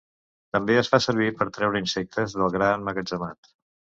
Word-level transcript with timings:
També 0.55 0.77
es 0.81 0.87
fa 0.93 0.99
servir 1.05 1.27
per 1.41 1.47
treure 1.57 1.81
insectes 1.83 2.35
del 2.39 2.57
gra 2.57 2.73
emmagatzemat. 2.79 3.53